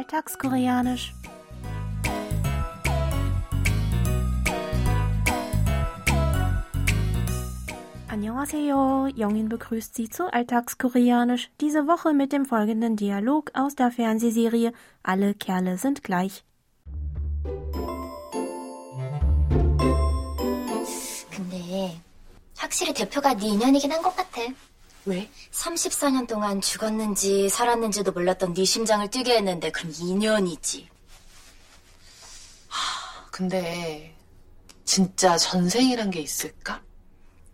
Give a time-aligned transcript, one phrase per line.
[0.00, 1.14] Alltagskoreanisch.
[8.08, 14.72] Annyeonghaseyo, Jongin begrüßt Sie zu Alltagskoreanisch, diese Woche mit dem folgenden Dialog aus der Fernsehserie
[15.02, 16.42] Alle Kerle sind gleich.
[21.30, 22.00] 근데
[22.56, 24.40] 확실히 대표가 네 인연이긴 한 것 같아.
[25.05, 25.29] 왜?
[25.51, 30.89] 34년 동안 죽었는지 살았는지도 몰랐던 네 심장을 뛰게 했는데 그럼 인연이지.
[33.31, 34.15] 근데
[34.85, 36.83] 진짜 전생이란 게 있을까?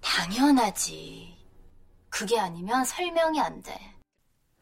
[0.00, 1.36] 당연하지.
[2.08, 3.78] 그게 아니면 설명이 안 돼.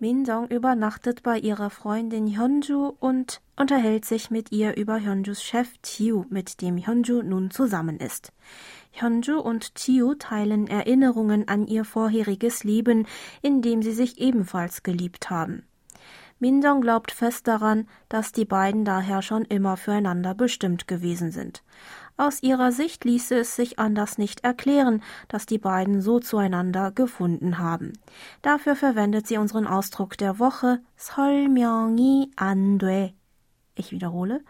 [0.02, 6.25] Minjong übernachtet bei ihrer Freundin Hyunju und unterhält sich mit ihr über Hyunjus Chef Chiu,
[6.28, 8.33] mit dem Hyunju nun zusammen ist.
[8.91, 13.06] Hyunju und Chiu teilen Erinnerungen an ihr vorheriges Leben,
[13.42, 15.62] in dem sie sich ebenfalls geliebt haben.
[16.41, 21.62] Minjong glaubt fest daran, dass die beiden daher schon immer füreinander bestimmt gewesen sind.
[22.17, 27.59] Aus ihrer Sicht ließe es sich anders nicht erklären, dass die beiden so zueinander gefunden
[27.59, 27.94] haben.
[28.41, 33.13] Dafür verwendet sie unseren Ausdruck der Woche 설명이 안 돼.
[33.75, 34.44] Ich wiederhole.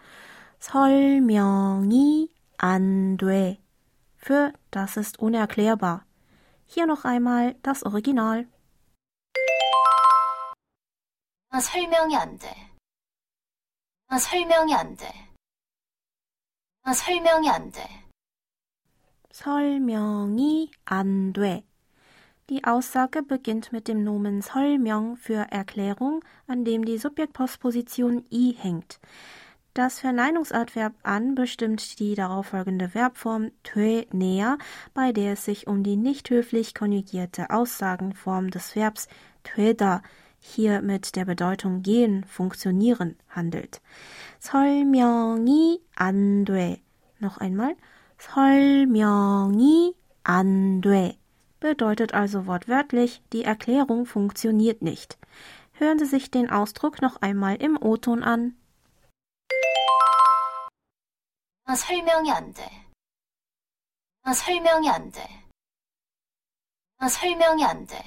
[0.60, 3.58] 설명이 안 돼.
[4.16, 6.04] Für das ist unerklärbar.
[6.66, 8.46] Hier noch einmal das Original.
[11.50, 12.54] 아, 설명이 안 돼.
[14.08, 15.06] 아, 설명이 안 돼.
[16.82, 17.86] 아, 설명이 안 돼.
[19.32, 21.64] 설명이 안 돼.
[22.50, 29.00] Die Aussage beginnt mit dem Nomen 설명 für Erklärung, an dem die Subjektpostposition i hängt.
[29.74, 34.56] Das Verneinungsadverb an bestimmt die darauffolgende Verbform 돼 näher,
[34.94, 39.08] bei der es sich um die nicht höflich konjugierte Aussagenform des Verbs
[39.44, 40.02] 되다,
[40.42, 43.80] hier mit der Bedeutung gehen, funktionieren handelt.
[44.40, 46.80] 설명이 안 돼.
[47.20, 47.76] Noch einmal.
[48.18, 51.18] 설명이 안 돼.
[51.60, 55.18] Bedeutet also wortwörtlich, die Erklärung funktioniert nicht.
[55.72, 58.56] Hören Sie sich den Ausdruck noch einmal im O-Ton an.
[61.64, 62.62] 아, 설명이 안 돼.
[64.22, 65.22] 아, 설명이 안 돼.
[66.98, 68.02] 아, 설명이 안 돼.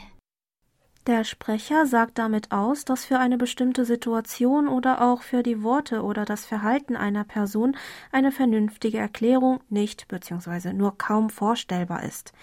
[1.07, 6.03] Der Sprecher sagt damit aus, dass für eine bestimmte Situation oder auch für die Worte
[6.03, 7.75] oder das Verhalten einer Person
[8.11, 10.73] eine vernünftige Erklärung nicht bzw.
[10.73, 12.33] nur kaum vorstellbar ist.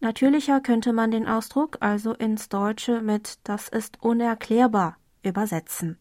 [0.00, 5.98] Natürlicher könnte man den Ausdruck also ins Deutsche mit das ist unerklärbar übersetzen.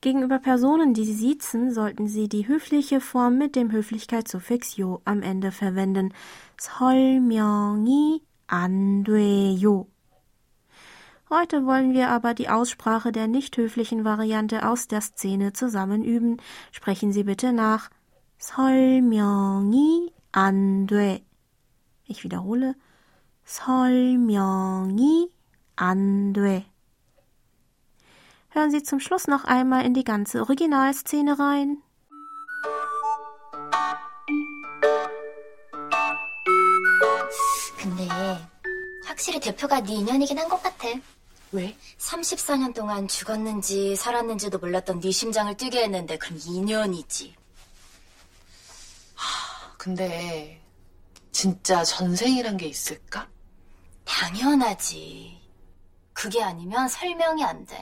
[0.00, 5.22] Gegenüber Personen, die Sie siezen, sollten Sie die höfliche Form mit dem Höflichkeitssuffix 요 am
[5.22, 6.12] Ende verwenden.
[6.60, 9.86] 설명이 안 돼요.
[11.28, 16.38] Heute wollen wir aber die Aussprache der nicht höflichen Variante aus der Szene zusammen üben.
[16.72, 17.90] Sprechen Sie bitte nach.
[18.40, 21.24] 설명이 안 돼.
[22.08, 22.74] Ich wiederhole.
[23.44, 25.30] 설명이
[25.76, 26.64] 안 돼.
[28.48, 31.78] Hören Sie zum Schluss noch einmal in die ganze Originalszene rein.
[39.15, 40.89] 확실히 대표가 네 인연이긴 한 것 같아.
[41.53, 41.77] 왜?
[41.97, 47.33] 34년 동안 죽었는지 살았는지도 몰랐던 네 심장을 뛰게 했는데 그럼 인연이지.
[49.77, 50.61] 근데
[51.31, 53.29] 진짜 전생이란 게 있을까?
[54.03, 55.39] 당연하지.
[56.11, 57.81] 그게 아니면 설명이 안 돼.